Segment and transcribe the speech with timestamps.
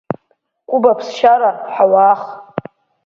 [0.69, 2.21] Куба ԥсшьара ҳауаах…